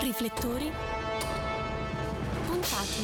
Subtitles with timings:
[0.00, 0.70] Riflettori
[2.46, 3.02] puntati.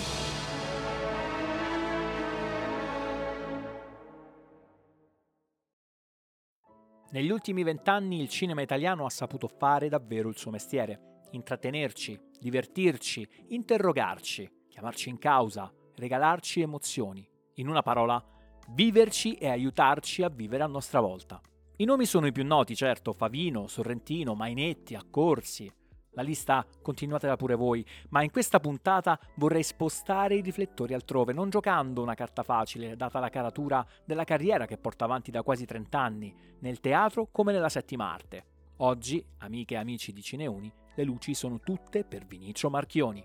[7.11, 13.29] Negli ultimi vent'anni il cinema italiano ha saputo fare davvero il suo mestiere, intrattenerci, divertirci,
[13.49, 17.29] interrogarci, chiamarci in causa, regalarci emozioni.
[17.55, 18.25] In una parola,
[18.69, 21.41] viverci e aiutarci a vivere a nostra volta.
[21.79, 25.69] I nomi sono i più noti, certo, Favino, Sorrentino, Mainetti, Accorsi.
[26.15, 31.51] La lista continuatela pure voi, ma in questa puntata vorrei spostare i riflettori altrove, non
[31.51, 35.99] giocando una carta facile, data la caratura della carriera che porta avanti da quasi 30
[35.99, 38.45] anni, nel teatro come nella settima arte.
[38.79, 43.25] Oggi, amiche e amici di Cineuni, le luci sono tutte per Vinicio Marchioni.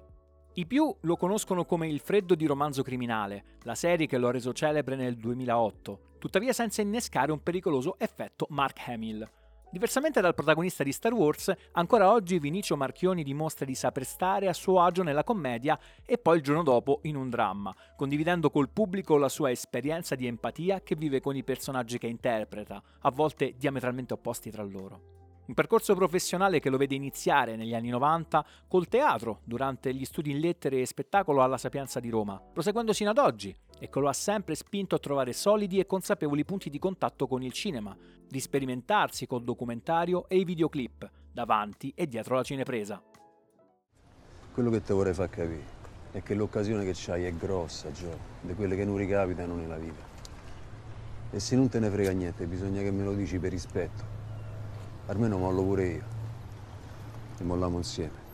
[0.53, 4.31] I più lo conoscono come Il freddo di romanzo criminale, la serie che lo ha
[4.31, 9.29] reso celebre nel 2008, tuttavia senza innescare un pericoloso effetto Mark Hamill.
[9.71, 14.53] Diversamente dal protagonista di Star Wars, ancora oggi Vinicio Marchioni dimostra di saper stare a
[14.53, 19.15] suo agio nella commedia e poi il giorno dopo in un dramma, condividendo col pubblico
[19.17, 24.13] la sua esperienza di empatia che vive con i personaggi che interpreta, a volte diametralmente
[24.13, 25.17] opposti tra loro.
[25.45, 30.31] Un percorso professionale che lo vede iniziare negli anni 90 col teatro durante gli studi
[30.31, 34.09] in lettere e spettacolo alla Sapienza di Roma, proseguendo sino ad oggi e che lo
[34.09, 38.39] ha sempre spinto a trovare solidi e consapevoli punti di contatto con il cinema, di
[38.39, 43.01] sperimentarsi col documentario e i videoclip, davanti e dietro la cinepresa.
[44.53, 45.77] Quello che ti vorrei far capire
[46.11, 50.03] è che l'occasione che c'hai è grossa, Gio, di quelle che non ricapitano nella vita.
[51.31, 54.03] E se non te ne frega niente, bisogna che me lo dici per rispetto.
[55.05, 56.03] Almeno mollo pure io.
[57.37, 58.28] E molliamo insieme.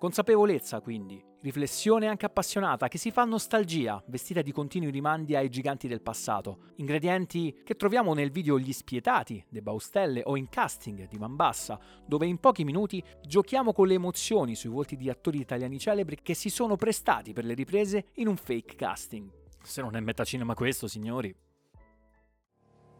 [0.00, 5.88] Consapevolezza, quindi, riflessione anche appassionata che si fa nostalgia, vestita di continui rimandi ai giganti
[5.88, 11.18] del passato, ingredienti che troviamo nel video Gli Spietati de Baustelle o in Casting di
[11.18, 16.16] Mambassa, dove in pochi minuti giochiamo con le emozioni sui volti di attori italiani celebri
[16.22, 19.30] che si sono prestati per le riprese in un fake casting.
[19.62, 21.36] Se non è metacinema questo, signori.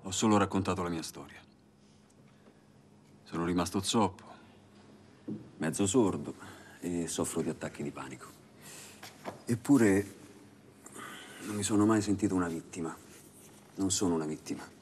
[0.02, 1.40] Ho solo raccontato la mia storia.
[3.22, 4.24] Sono rimasto zoppo,
[5.56, 6.49] mezzo sordo
[6.80, 8.26] e soffro di attacchi di panico.
[9.44, 10.18] Eppure
[11.46, 12.94] non mi sono mai sentito una vittima.
[13.76, 14.78] Non sono una vittima.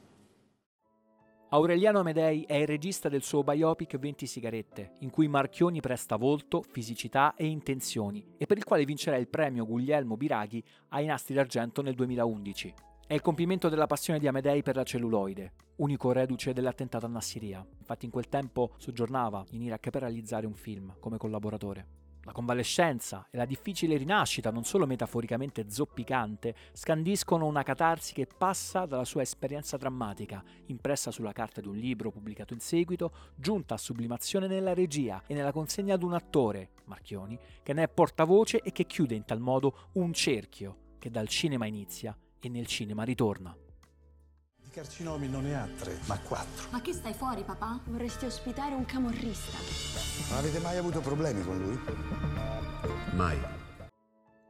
[1.51, 6.61] Aureliano Amedei è il regista del suo biopic 20 sigarette, in cui Marchioni presta volto,
[6.61, 11.81] fisicità e intenzioni, e per il quale vincerà il premio Guglielmo Biraghi ai Nastri d'Argento
[11.81, 12.88] nel 2011.
[13.09, 17.65] È il compimento della passione di Amedei per la celluloide, unico reduce dell'attentato a Nassiria.
[17.79, 21.87] Infatti in quel tempo soggiornava in Iraq per realizzare un film come collaboratore.
[22.21, 28.85] La convalescenza e la difficile rinascita, non solo metaforicamente zoppicante, scandiscono una catarsi che passa
[28.85, 33.79] dalla sua esperienza drammatica, impressa sulla carta di un libro pubblicato in seguito, giunta a
[33.79, 38.71] sublimazione nella regia e nella consegna ad un attore, Marchioni, che ne è portavoce e
[38.71, 43.55] che chiude in tal modo un cerchio che dal cinema inizia e nel cinema ritorna.
[44.69, 46.67] Di carcinomi non ne ha tre, ma quattro.
[46.69, 47.81] Ma che stai fuori, papà?
[47.85, 49.57] Vorresti ospitare un camorrista.
[50.29, 51.79] Non avete mai avuto problemi con lui?
[53.15, 53.37] Mai.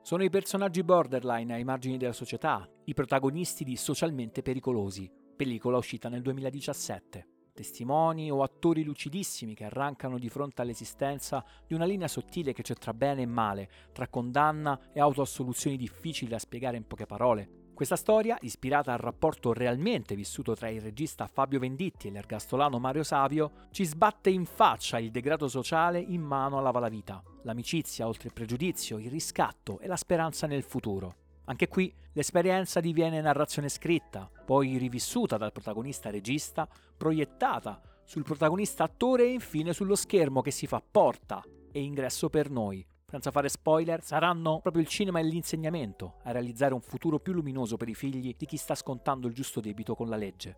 [0.02, 6.10] Sono i personaggi borderline ai margini della società, i protagonisti di Socialmente Pericolosi, pellicola uscita
[6.10, 7.28] nel 2017.
[7.54, 12.74] Testimoni o attori lucidissimi che arrancano di fronte all'esistenza di una linea sottile che c'è
[12.74, 17.59] tra bene e male, tra condanna e autoassoluzioni difficili da spiegare in poche parole.
[17.80, 23.04] Questa storia, ispirata al rapporto realmente vissuto tra il regista Fabio Venditti e l'ergastolano Mario
[23.04, 28.34] Savio, ci sbatte in faccia il degrado sociale in mano alla valavita, l'amicizia oltre il
[28.34, 31.16] pregiudizio, il riscatto e la speranza nel futuro.
[31.46, 39.24] Anche qui l'esperienza diviene narrazione scritta, poi rivissuta dal protagonista regista, proiettata sul protagonista attore
[39.24, 41.42] e infine sullo schermo che si fa porta
[41.72, 42.86] e ingresso per noi.
[43.10, 47.76] Senza fare spoiler, saranno proprio il cinema e l'insegnamento a realizzare un futuro più luminoso
[47.76, 50.58] per i figli di chi sta scontando il giusto debito con la legge.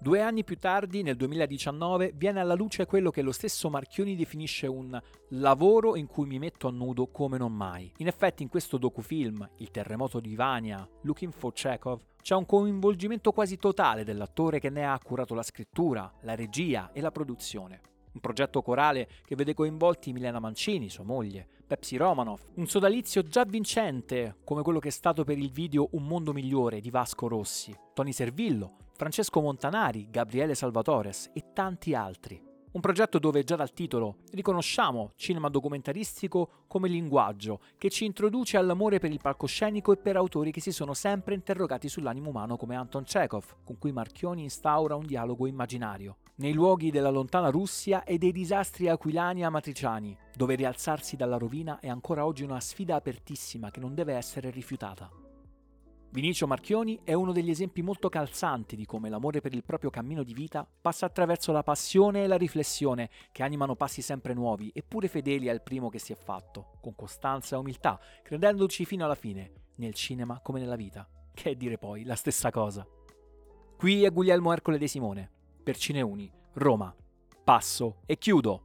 [0.00, 4.66] Due anni più tardi, nel 2019, viene alla luce quello che lo stesso Marchioni definisce
[4.66, 7.92] un lavoro in cui mi metto a nudo come non mai.
[7.98, 13.30] In effetti in questo docufilm, Il terremoto di Vania, Looking for Chekhov, c'è un coinvolgimento
[13.30, 17.80] quasi totale dell'attore che ne ha curato la scrittura, la regia e la produzione.
[18.20, 23.44] Un progetto corale che vede coinvolti Milena Mancini, sua moglie, Pepsi Romanoff, un sodalizio già
[23.44, 27.74] vincente come quello che è stato per il video Un mondo migliore di Vasco Rossi,
[27.94, 32.48] Tony Servillo, Francesco Montanari, Gabriele Salvatores e tanti altri.
[32.72, 38.98] Un progetto dove già dal titolo riconosciamo cinema documentaristico come linguaggio che ci introduce all'amore
[38.98, 43.04] per il palcoscenico e per autori che si sono sempre interrogati sull'animo umano come Anton
[43.04, 46.18] Chekhov, con cui Marchioni instaura un dialogo immaginario.
[46.40, 51.80] Nei luoghi della lontana Russia e dei disastri aquilani e amatriciani, dove rialzarsi dalla rovina
[51.80, 55.10] è ancora oggi una sfida apertissima che non deve essere rifiutata.
[56.12, 60.22] Vinicio Marchioni è uno degli esempi molto calzanti di come l'amore per il proprio cammino
[60.24, 65.08] di vita passa attraverso la passione e la riflessione che animano passi sempre nuovi eppure
[65.08, 69.52] fedeli al primo che si è fatto, con costanza e umiltà, credendoci fino alla fine,
[69.76, 72.84] nel cinema come nella vita, che è dire poi la stessa cosa.
[73.76, 75.30] Qui è Guglielmo Ercole De Simone,
[75.70, 76.92] per Cineuni, Roma.
[77.44, 78.62] Passo e chiudo.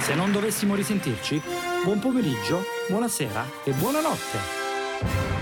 [0.00, 1.40] Se non dovessimo risentirci,
[1.84, 2.60] buon pomeriggio,
[2.90, 5.41] buonasera e buonanotte.